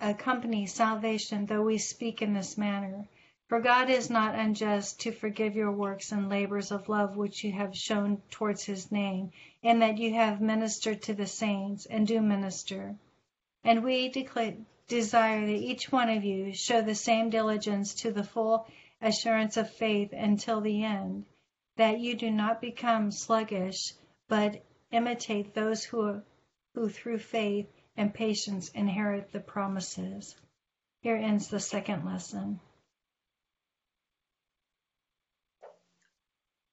accompany 0.00 0.64
salvation, 0.64 1.44
though 1.44 1.64
we 1.64 1.76
speak 1.76 2.22
in 2.22 2.32
this 2.32 2.56
manner. 2.56 3.06
For 3.48 3.60
God 3.60 3.88
is 3.88 4.10
not 4.10 4.34
unjust 4.34 5.00
to 5.00 5.10
forgive 5.10 5.56
your 5.56 5.72
works 5.72 6.12
and 6.12 6.28
labors 6.28 6.70
of 6.70 6.90
love 6.90 7.16
which 7.16 7.42
you 7.42 7.52
have 7.52 7.74
shown 7.74 8.20
towards 8.30 8.64
his 8.64 8.92
name, 8.92 9.32
in 9.62 9.78
that 9.78 9.96
you 9.96 10.12
have 10.12 10.42
ministered 10.42 11.00
to 11.04 11.14
the 11.14 11.26
saints, 11.26 11.86
and 11.86 12.06
do 12.06 12.20
minister. 12.20 12.94
And 13.64 13.82
we 13.82 14.10
desire 14.86 15.46
that 15.46 15.50
each 15.50 15.90
one 15.90 16.10
of 16.10 16.24
you 16.24 16.52
show 16.52 16.82
the 16.82 16.94
same 16.94 17.30
diligence 17.30 17.94
to 17.94 18.12
the 18.12 18.22
full 18.22 18.66
assurance 19.00 19.56
of 19.56 19.72
faith 19.72 20.12
until 20.12 20.60
the 20.60 20.84
end, 20.84 21.24
that 21.76 22.00
you 22.00 22.16
do 22.16 22.30
not 22.30 22.60
become 22.60 23.10
sluggish, 23.10 23.94
but 24.28 24.62
imitate 24.90 25.54
those 25.54 25.84
who, 25.84 26.20
who 26.74 26.90
through 26.90 27.18
faith 27.18 27.66
and 27.96 28.12
patience 28.12 28.68
inherit 28.70 29.32
the 29.32 29.40
promises. 29.40 30.36
Here 31.00 31.16
ends 31.16 31.48
the 31.48 31.60
second 31.60 32.04
lesson. 32.04 32.60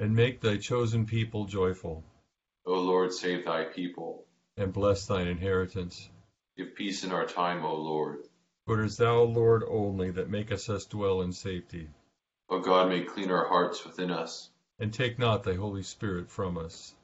and 0.00 0.16
make 0.16 0.40
thy 0.40 0.56
chosen 0.56 1.04
people 1.04 1.44
joyful. 1.44 2.02
O 2.64 2.72
Lord, 2.72 3.12
save 3.12 3.44
thy 3.44 3.64
people. 3.64 4.24
And 4.56 4.72
bless 4.72 5.06
thine 5.06 5.26
inheritance. 5.26 6.08
Give 6.56 6.74
peace 6.74 7.04
in 7.04 7.12
our 7.12 7.26
time, 7.26 7.64
O 7.64 7.74
Lord. 7.76 8.24
For 8.64 8.80
it 8.80 8.86
is 8.86 8.96
thou, 8.96 9.22
Lord, 9.22 9.62
only 9.68 10.10
that 10.12 10.30
makest 10.30 10.70
us 10.70 10.86
dwell 10.86 11.20
in 11.20 11.32
safety. 11.32 11.88
O 12.48 12.60
God, 12.60 12.88
may 12.88 13.02
clean 13.02 13.30
our 13.30 13.46
hearts 13.46 13.84
within 13.84 14.10
us. 14.10 14.48
And 14.78 14.92
take 14.92 15.18
not 15.18 15.42
thy 15.42 15.54
Holy 15.54 15.82
Spirit 15.82 16.30
from 16.30 16.56
us. 16.56 16.94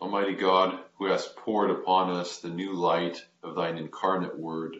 Almighty 0.00 0.34
God, 0.34 0.78
who 0.98 1.06
hast 1.06 1.34
poured 1.36 1.70
upon 1.70 2.10
us 2.10 2.38
the 2.38 2.48
new 2.48 2.74
light 2.74 3.26
of 3.42 3.56
thine 3.56 3.76
incarnate 3.76 4.38
word, 4.38 4.76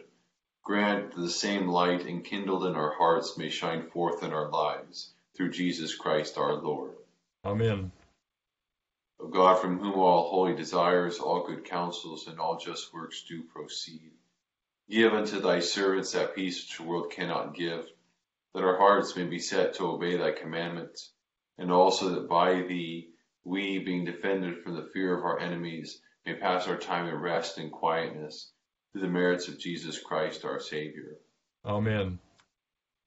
Grant 0.67 1.13
that 1.13 1.21
the 1.21 1.29
same 1.29 1.69
light 1.69 2.05
enkindled 2.05 2.65
in 2.65 2.75
our 2.75 2.91
hearts 2.91 3.37
may 3.37 3.49
shine 3.49 3.89
forth 3.89 4.21
in 4.21 4.33
our 4.33 4.49
lives, 4.49 5.13
through 5.33 5.51
Jesus 5.51 5.95
Christ 5.95 6.37
our 6.37 6.55
Lord. 6.55 6.97
Amen. 7.45 7.93
O 9.17 9.29
God, 9.29 9.61
from 9.61 9.79
whom 9.79 9.93
all 9.93 10.27
holy 10.27 10.55
desires, 10.55 11.19
all 11.19 11.47
good 11.47 11.63
counsels, 11.63 12.27
and 12.27 12.37
all 12.37 12.57
just 12.57 12.93
works 12.93 13.23
do 13.29 13.43
proceed, 13.43 14.11
give 14.89 15.13
unto 15.13 15.39
thy 15.39 15.61
servants 15.61 16.11
that 16.11 16.35
peace 16.35 16.61
which 16.61 16.77
the 16.77 16.83
world 16.83 17.11
cannot 17.11 17.55
give, 17.55 17.89
that 18.53 18.65
our 18.65 18.75
hearts 18.75 19.15
may 19.15 19.23
be 19.23 19.39
set 19.39 19.75
to 19.75 19.87
obey 19.87 20.17
thy 20.17 20.31
commandments, 20.33 21.13
and 21.57 21.71
also 21.71 22.09
that 22.09 22.27
by 22.27 22.63
thee 22.63 23.07
we, 23.45 23.79
being 23.79 24.03
defended 24.03 24.61
from 24.63 24.75
the 24.75 24.89
fear 24.91 25.17
of 25.17 25.23
our 25.23 25.39
enemies, 25.39 26.01
may 26.25 26.35
pass 26.35 26.67
our 26.67 26.77
time 26.77 27.07
in 27.07 27.15
rest 27.15 27.57
and 27.57 27.71
quietness 27.71 28.51
through 28.97 29.07
the 29.07 29.13
merits 29.13 29.47
of 29.47 29.59
Jesus 29.59 29.99
Christ 29.99 30.43
our 30.43 30.59
Savior. 30.59 31.17
Amen. 31.65 32.17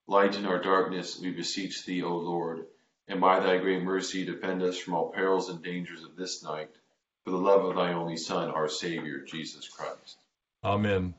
Light 0.06 0.36
in 0.36 0.46
our 0.46 0.60
darkness, 0.60 1.18
we 1.20 1.30
beseech 1.30 1.84
thee, 1.84 2.02
O 2.02 2.16
Lord, 2.16 2.66
and 3.08 3.20
by 3.20 3.40
thy 3.40 3.58
great 3.58 3.82
mercy 3.82 4.24
defend 4.24 4.62
us 4.62 4.78
from 4.78 4.94
all 4.94 5.10
perils 5.10 5.48
and 5.48 5.62
dangers 5.62 6.04
of 6.04 6.16
this 6.16 6.44
night, 6.44 6.70
for 7.24 7.30
the 7.30 7.36
love 7.36 7.64
of 7.64 7.74
thy 7.74 7.92
only 7.92 8.16
Son, 8.16 8.50
our 8.50 8.68
Savior, 8.68 9.24
Jesus 9.24 9.68
Christ. 9.68 10.18
Amen. 10.62 11.14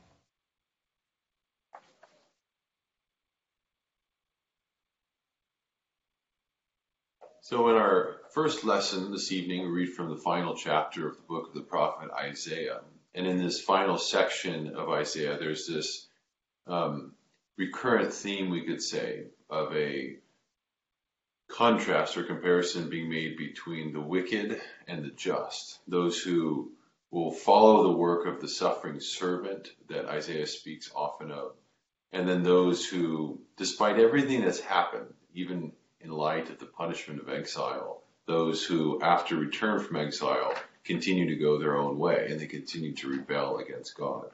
So, 7.42 7.68
in 7.68 7.76
our 7.76 8.16
first 8.32 8.64
lesson 8.64 9.12
this 9.12 9.32
evening, 9.32 9.62
we 9.62 9.82
read 9.82 9.92
from 9.92 10.08
the 10.08 10.16
final 10.16 10.56
chapter 10.56 11.08
of 11.08 11.16
the 11.16 11.22
book 11.24 11.48
of 11.48 11.54
the 11.54 11.60
prophet 11.60 12.10
Isaiah. 12.10 12.80
And 13.14 13.26
in 13.26 13.38
this 13.38 13.60
final 13.60 13.98
section 13.98 14.74
of 14.74 14.88
Isaiah, 14.88 15.38
there's 15.38 15.66
this 15.66 16.06
um, 16.66 17.12
recurrent 17.58 18.12
theme, 18.12 18.50
we 18.50 18.64
could 18.64 18.82
say, 18.82 19.26
of 19.50 19.74
a 19.76 20.16
contrast 21.48 22.16
or 22.16 22.24
comparison 22.24 22.88
being 22.88 23.10
made 23.10 23.36
between 23.36 23.92
the 23.92 24.00
wicked 24.00 24.60
and 24.88 25.04
the 25.04 25.10
just, 25.10 25.80
those 25.86 26.18
who 26.20 26.72
will 27.10 27.30
follow 27.30 27.82
the 27.82 27.98
work 27.98 28.26
of 28.26 28.40
the 28.40 28.48
suffering 28.48 28.98
servant 28.98 29.68
that 29.88 30.06
Isaiah 30.06 30.46
speaks 30.46 30.90
often 30.96 31.30
of, 31.30 31.52
and 32.12 32.26
then 32.26 32.42
those 32.42 32.86
who, 32.86 33.40
despite 33.58 33.98
everything 33.98 34.40
that's 34.40 34.60
happened, 34.60 35.12
even 35.34 35.72
in 36.00 36.10
light 36.10 36.48
of 36.48 36.58
the 36.58 36.66
punishment 36.66 37.20
of 37.20 37.28
exile, 37.28 38.02
those 38.26 38.64
who, 38.64 39.00
after 39.02 39.36
return 39.36 39.80
from 39.80 39.96
exile, 39.96 40.54
continue 40.84 41.26
to 41.28 41.36
go 41.36 41.58
their 41.58 41.76
own 41.76 41.98
way 41.98 42.26
and 42.30 42.40
they 42.40 42.46
continue 42.46 42.92
to 42.94 43.08
rebel 43.08 43.58
against 43.58 43.96
God. 43.96 44.30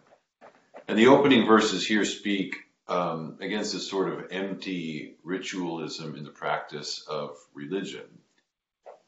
And 0.87 0.99
the 0.99 1.09
opening 1.09 1.47
verses 1.47 1.87
here 1.87 2.05
speak 2.05 2.57
um, 2.89 3.37
against 3.41 3.75
this 3.75 3.89
sort 3.89 4.09
of 4.09 4.33
empty 4.33 5.17
ritualism 5.23 6.17
in 6.17 6.25
the 6.25 6.31
practice 6.31 7.05
of 7.09 7.37
religion. 7.55 8.07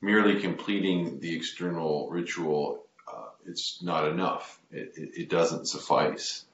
Merely 0.02 0.40
completing 0.40 1.20
the 1.20 1.34
external 1.34 2.08
ritual, 2.10 2.84
uh, 3.10 3.28
it's 3.46 3.82
not 3.82 4.08
enough. 4.08 4.60
It, 4.70 4.92
it, 4.96 5.10
it 5.22 5.28
doesn't 5.30 5.68
suffice. 5.68 6.44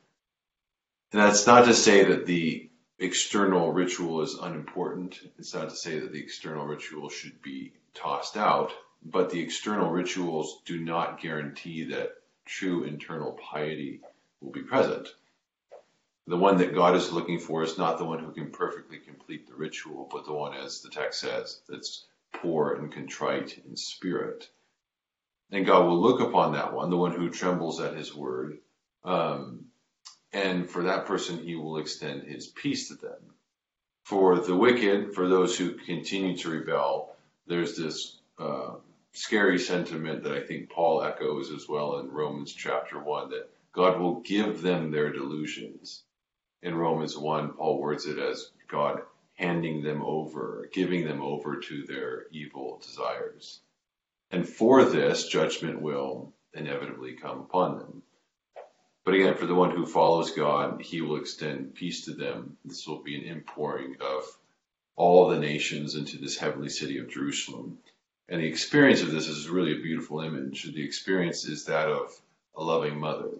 And 1.12 1.20
that's 1.20 1.46
not 1.46 1.64
to 1.66 1.74
say 1.74 2.04
that 2.04 2.26
the 2.26 2.68
external 2.98 3.72
ritual 3.72 4.22
is 4.22 4.34
unimportant. 4.34 5.18
It's 5.38 5.54
not 5.54 5.70
to 5.70 5.76
say 5.76 5.98
that 5.98 6.12
the 6.12 6.20
external 6.20 6.66
ritual 6.66 7.08
should 7.08 7.40
be 7.42 7.72
tossed 7.94 8.36
out, 8.36 8.72
but 9.04 9.30
the 9.30 9.40
external 9.40 9.90
rituals 9.90 10.62
do 10.64 10.78
not 10.80 11.20
guarantee 11.20 11.84
that 11.84 12.12
true 12.44 12.84
internal 12.84 13.32
piety 13.32 14.00
will 14.40 14.52
be 14.52 14.62
present. 14.62 15.08
The 16.26 16.36
one 16.36 16.58
that 16.58 16.74
God 16.74 16.96
is 16.96 17.12
looking 17.12 17.38
for 17.38 17.62
is 17.62 17.78
not 17.78 17.98
the 17.98 18.04
one 18.04 18.18
who 18.18 18.32
can 18.32 18.50
perfectly 18.50 18.98
complete 18.98 19.46
the 19.46 19.54
ritual, 19.54 20.08
but 20.10 20.24
the 20.24 20.32
one, 20.32 20.54
as 20.54 20.80
the 20.80 20.90
text 20.90 21.20
says, 21.20 21.60
that's 21.68 22.06
poor 22.32 22.74
and 22.74 22.92
contrite 22.92 23.62
in 23.68 23.76
spirit. 23.76 24.48
And 25.52 25.64
God 25.64 25.86
will 25.86 26.00
look 26.00 26.20
upon 26.20 26.52
that 26.52 26.72
one, 26.72 26.90
the 26.90 26.96
one 26.96 27.12
who 27.12 27.30
trembles 27.30 27.80
at 27.80 27.96
his 27.96 28.14
word, 28.14 28.58
um, 29.04 29.66
and 30.32 30.68
for 30.68 30.82
that 30.82 31.06
person, 31.06 31.38
he 31.38 31.54
will 31.54 31.78
extend 31.78 32.24
his 32.24 32.48
peace 32.48 32.88
to 32.88 32.94
them. 32.94 33.34
For 34.02 34.38
the 34.38 34.54
wicked, 34.54 35.14
for 35.14 35.28
those 35.28 35.56
who 35.56 35.74
continue 35.74 36.36
to 36.38 36.50
rebel, 36.50 37.16
there's 37.46 37.76
this 37.76 38.18
uh, 38.38 38.74
scary 39.12 39.58
sentiment 39.58 40.22
that 40.22 40.32
I 40.32 40.40
think 40.40 40.70
Paul 40.70 41.02
echoes 41.02 41.50
as 41.50 41.68
well 41.68 41.98
in 41.98 42.10
Romans 42.10 42.52
chapter 42.52 42.98
1 42.98 43.30
that 43.30 43.50
God 43.72 43.98
will 43.98 44.20
give 44.20 44.62
them 44.62 44.90
their 44.90 45.12
delusions. 45.12 46.02
In 46.62 46.74
Romans 46.74 47.16
1, 47.16 47.54
Paul 47.54 47.78
words 47.80 48.06
it 48.06 48.18
as 48.18 48.50
God 48.68 49.02
handing 49.34 49.82
them 49.82 50.02
over, 50.02 50.68
giving 50.72 51.04
them 51.04 51.22
over 51.22 51.60
to 51.60 51.84
their 51.84 52.26
evil 52.30 52.78
desires. 52.84 53.60
And 54.30 54.48
for 54.48 54.84
this, 54.84 55.28
judgment 55.28 55.80
will 55.80 56.32
inevitably 56.54 57.14
come 57.14 57.40
upon 57.40 57.78
them. 57.78 58.02
But 59.04 59.14
again, 59.14 59.36
for 59.36 59.46
the 59.46 59.54
one 59.54 59.70
who 59.70 59.86
follows 59.86 60.32
God, 60.32 60.82
he 60.82 61.00
will 61.00 61.16
extend 61.16 61.74
peace 61.74 62.04
to 62.06 62.14
them. 62.14 62.56
This 62.64 62.86
will 62.86 63.02
be 63.02 63.16
an 63.16 63.22
inpouring 63.22 63.96
of 64.00 64.24
all 64.96 65.28
the 65.28 65.38
nations 65.38 65.94
into 65.94 66.18
this 66.18 66.36
heavenly 66.36 66.70
city 66.70 66.98
of 66.98 67.08
Jerusalem. 67.08 67.78
And 68.28 68.40
the 68.40 68.46
experience 68.46 69.02
of 69.02 69.12
this 69.12 69.28
is 69.28 69.48
really 69.48 69.72
a 69.72 69.82
beautiful 69.82 70.20
image. 70.20 70.64
The 70.64 70.84
experience 70.84 71.44
is 71.44 71.64
that 71.66 71.88
of 71.88 72.10
a 72.56 72.62
loving 72.62 72.98
mother, 72.98 73.30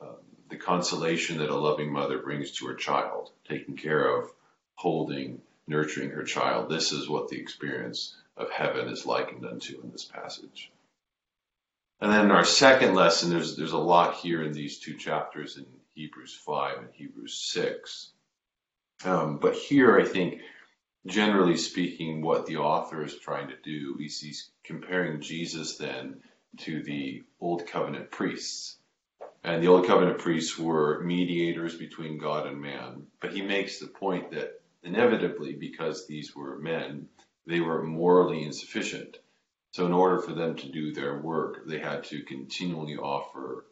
um, 0.00 0.16
the 0.48 0.56
consolation 0.56 1.38
that 1.38 1.50
a 1.50 1.56
loving 1.56 1.92
mother 1.92 2.18
brings 2.18 2.52
to 2.52 2.66
her 2.66 2.74
child, 2.74 3.30
taking 3.48 3.76
care 3.76 4.06
of, 4.16 4.30
holding, 4.76 5.40
nurturing 5.66 6.10
her 6.10 6.22
child. 6.22 6.68
This 6.68 6.92
is 6.92 7.08
what 7.08 7.28
the 7.28 7.40
experience 7.40 8.14
of 8.36 8.50
heaven 8.50 8.88
is 8.88 9.06
likened 9.06 9.44
unto 9.44 9.80
in 9.80 9.90
this 9.90 10.04
passage. 10.04 10.70
And 12.00 12.12
then 12.12 12.26
in 12.26 12.30
our 12.30 12.44
second 12.44 12.94
lesson, 12.94 13.30
there's 13.30 13.56
there's 13.56 13.72
a 13.72 13.78
lot 13.78 14.16
here 14.16 14.42
in 14.44 14.52
these 14.52 14.78
two 14.78 14.94
chapters 14.94 15.56
in 15.56 15.66
Hebrews 15.94 16.34
5 16.34 16.78
and 16.78 16.88
Hebrews 16.92 17.34
6. 17.34 18.10
Um, 19.04 19.38
but 19.38 19.54
here, 19.54 19.98
I 19.98 20.04
think, 20.04 20.40
generally 21.06 21.56
speaking, 21.56 22.22
what 22.22 22.46
the 22.46 22.56
author 22.56 23.04
is 23.04 23.18
trying 23.18 23.48
to 23.48 23.56
do 23.62 23.96
is 24.00 24.20
he's 24.20 24.50
comparing 24.64 25.20
Jesus 25.20 25.76
then 25.76 26.20
to 26.58 26.82
the 26.82 27.22
Old 27.40 27.66
Covenant 27.66 28.10
priests. 28.10 28.78
And 29.44 29.62
the 29.62 29.68
Old 29.68 29.86
Covenant 29.86 30.18
priests 30.18 30.58
were 30.58 31.00
mediators 31.00 31.76
between 31.76 32.18
God 32.18 32.46
and 32.46 32.60
man. 32.60 33.06
But 33.20 33.32
he 33.32 33.42
makes 33.42 33.78
the 33.78 33.86
point 33.86 34.32
that 34.32 34.60
inevitably, 34.82 35.54
because 35.54 36.06
these 36.06 36.34
were 36.34 36.58
men, 36.58 37.08
they 37.46 37.60
were 37.60 37.82
morally 37.82 38.42
insufficient. 38.42 39.18
So, 39.70 39.86
in 39.86 39.92
order 39.92 40.18
for 40.18 40.32
them 40.32 40.56
to 40.56 40.68
do 40.68 40.92
their 40.92 41.18
work, 41.18 41.66
they 41.66 41.78
had 41.78 42.04
to 42.04 42.22
continually 42.22 42.96
offer 42.96 43.66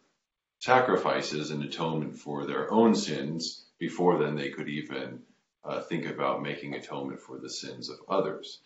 sacrifices 0.58 1.50
and 1.50 1.64
atonement 1.64 2.18
for 2.18 2.46
their 2.46 2.72
own 2.72 2.94
sins 2.94 3.64
before 3.78 4.18
then 4.18 4.36
they 4.36 4.50
could 4.50 4.68
even 4.68 5.20
uh, 5.64 5.80
think 5.80 6.06
about 6.06 6.42
making 6.42 6.74
atonement 6.74 7.20
for 7.20 7.38
the 7.38 7.50
sins 7.50 7.88
of 7.88 7.98
others. 8.08 8.60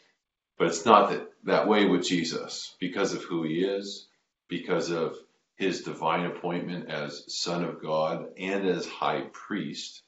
But 0.58 0.68
it's 0.68 0.84
not 0.84 1.10
that, 1.10 1.30
that 1.44 1.68
way 1.68 1.86
with 1.86 2.06
Jesus 2.06 2.74
because 2.80 3.14
of 3.14 3.22
who 3.22 3.44
he 3.44 3.64
is, 3.64 4.08
because 4.48 4.90
of 4.90 5.16
his 5.56 5.82
divine 5.82 6.26
appointment 6.26 6.90
as 6.90 7.24
Son 7.28 7.64
of 7.64 7.80
God 7.80 8.28
and 8.38 8.66
as 8.66 8.86
High 8.86 9.26
Priest. 9.32 10.02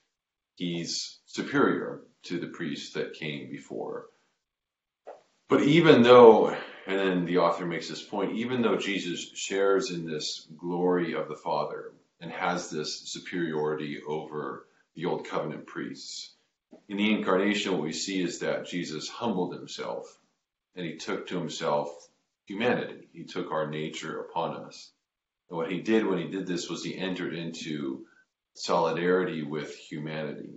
He's 0.57 1.19
superior 1.27 2.03
to 2.25 2.39
the 2.39 2.49
priests 2.49 2.95
that 2.95 3.15
came 3.15 3.51
before. 3.51 4.07
But 5.49 5.63
even 5.63 6.03
though 6.03 6.57
and 6.87 6.99
then 6.99 7.25
the 7.25 7.39
author 7.39 7.67
makes 7.67 7.89
this 7.89 8.03
point 8.03 8.33
even 8.33 8.63
though 8.63 8.77
Jesus 8.77 9.31
shares 9.35 9.91
in 9.91 10.07
this 10.07 10.49
glory 10.57 11.15
of 11.15 11.29
the 11.29 11.37
Father 11.37 11.93
and 12.21 12.33
has 12.33 12.69
this 12.69 13.09
superiority 13.09 14.01
over 14.07 14.67
the 14.95 15.05
Old 15.05 15.27
Covenant 15.27 15.67
priests, 15.67 16.35
in 16.91 16.97
the 16.97 17.13
incarnation, 17.13 17.73
what 17.73 17.83
we 17.83 17.93
see 17.93 18.21
is 18.21 18.41
that 18.41 18.67
Jesus 18.67 19.09
humbled 19.09 19.55
himself 19.55 20.19
and 20.75 20.85
he 20.85 20.97
took 20.97 21.29
to 21.29 21.39
himself 21.39 21.89
humanity. 22.47 23.09
He 23.13 23.25
took 23.25 23.53
our 23.53 23.69
nature 23.71 24.21
upon 24.21 24.57
us. 24.65 24.91
And 25.49 25.57
what 25.57 25.71
he 25.71 25.83
did 25.83 26.05
when 26.05 26.19
he 26.19 26.29
did 26.29 26.49
this 26.49 26.69
was 26.69 26.83
he 26.83 26.99
entered 26.99 27.33
into 27.33 28.07
solidarity 28.55 29.45
with 29.45 29.77
humanity. 29.77 30.51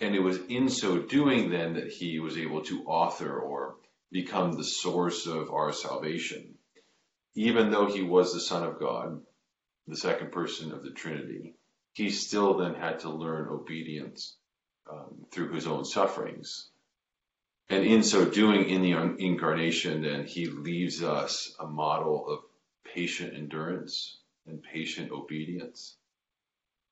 And 0.00 0.14
it 0.14 0.20
was 0.20 0.38
in 0.48 0.68
so 0.68 0.98
doing 0.98 1.50
then 1.50 1.74
that 1.74 1.92
he 1.92 2.18
was 2.18 2.36
able 2.36 2.62
to 2.62 2.84
author 2.84 3.38
or 3.38 3.76
become 4.10 4.52
the 4.52 4.64
source 4.64 5.26
of 5.26 5.50
our 5.50 5.72
salvation. 5.72 6.54
Even 7.36 7.70
though 7.70 7.86
he 7.86 8.02
was 8.02 8.32
the 8.32 8.40
Son 8.40 8.64
of 8.64 8.80
God, 8.80 9.20
the 9.86 9.96
second 9.96 10.32
person 10.32 10.72
of 10.72 10.82
the 10.82 10.90
Trinity, 10.90 11.54
he 11.92 12.10
still 12.10 12.58
then 12.58 12.74
had 12.74 13.00
to 13.00 13.10
learn 13.10 13.48
obedience 13.48 14.36
um, 14.88 15.26
through 15.30 15.52
his 15.52 15.66
own 15.66 15.84
sufferings. 15.84 16.68
And 17.70 17.84
in 17.84 18.02
so 18.02 18.24
doing, 18.24 18.70
in 18.70 18.82
the 18.82 18.92
incarnation, 19.18 20.02
then 20.02 20.24
he 20.24 20.46
leaves 20.46 21.02
us 21.02 21.54
a 21.60 21.66
model 21.66 22.26
of 22.28 22.40
patient 22.84 23.34
endurance 23.34 24.18
and 24.46 24.62
patient 24.62 25.12
obedience. 25.12 25.96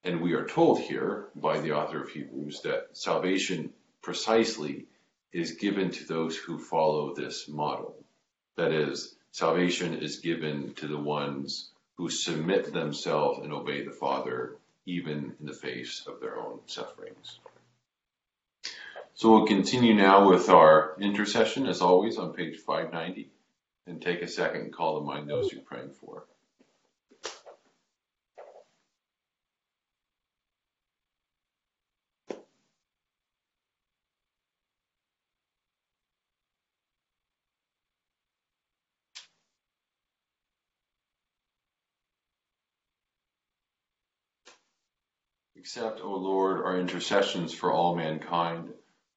And 0.05 0.21
we 0.21 0.35
are 0.35 0.47
told 0.47 0.81
here 0.81 1.29
by 1.35 1.61
the 1.61 1.73
author 1.73 2.03
of 2.03 2.11
Hebrews 2.11 2.61
that 2.63 2.89
salvation 2.93 3.73
precisely 4.03 4.87
is 5.33 5.53
given 5.53 5.91
to 5.91 6.05
those 6.05 6.37
who 6.37 6.59
follow 6.59 7.15
this 7.15 7.49
model. 7.49 7.97
That 8.57 8.73
is, 8.73 9.17
salvation 9.33 9.99
is 9.99 10.21
given 10.21 10.75
to 10.75 10.87
the 10.87 10.99
ones 10.99 11.71
who 11.97 12.11
submit 12.11 12.73
themselves 12.73 13.41
and 13.43 13.53
obey 13.53 13.85
the 13.85 13.91
Father, 13.91 14.57
even 14.85 15.35
in 15.41 15.47
the 15.47 15.53
face 15.53 16.05
of 16.07 16.21
their 16.21 16.39
own 16.39 16.61
sufferings. 16.67 17.41
So 19.17 19.31
we'll 19.33 19.47
continue 19.47 19.95
now 19.95 20.29
with 20.29 20.51
our 20.51 20.97
intercession, 21.01 21.67
as 21.67 21.83
always, 21.83 22.19
on 22.19 22.35
page 22.35 22.59
590. 22.59 23.31
and 23.87 24.03
take 24.03 24.23
a 24.23 24.29
second 24.29 24.63
and 24.63 24.75
call 24.75 25.01
to 25.01 25.07
mind 25.07 25.29
those 25.31 25.53
you're 25.53 25.63
praying 25.63 25.93
for. 25.93 26.25
Accept, 45.59 46.01
O 46.03 46.13
Lord, 46.15 46.65
our 46.65 46.79
intercessions 46.79 47.53
for 47.55 47.73
all 47.73 47.97
mankind. 47.97 48.73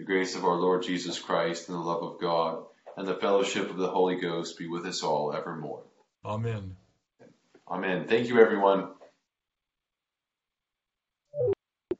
The 0.00 0.06
grace 0.06 0.36
of 0.36 0.44
our 0.46 0.56
Lord 0.56 0.82
Jesus 0.84 1.20
Christ 1.20 1.68
and 1.70 1.78
the 1.78 1.82
love 1.82 2.02
of 2.02 2.20
God 2.20 2.64
and 2.96 3.08
the 3.08 3.16
fellowship 3.16 3.70
of 3.70 3.78
the 3.78 3.90
Holy 3.90 4.16
Ghost 4.16 4.58
be 4.58 4.68
with 4.68 4.86
us 4.86 5.04
all 5.04 5.34
evermore. 5.34 5.84
Amen. 6.24 6.76
Amen. 7.68 8.06
Thank 8.08 8.28
you, 8.28 8.40
everyone. 8.40 8.90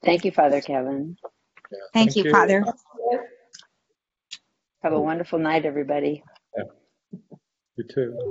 Thank 0.05 0.25
you, 0.25 0.33
Father 0.33 0.61
Kevin. 0.63 1.17
Thank 1.95 2.17
you, 2.17 2.25
Father. 2.25 2.69
Have 4.83 4.95
a 4.95 5.01
wonderful 5.01 5.39
night, 5.41 5.67
everybody. 5.67 6.25
You 7.77 7.85
too. 7.95 8.31